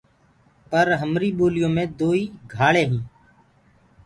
[0.69, 3.07] پر همري ٻوليو مي دوئي گھآݪينٚ هينٚ۔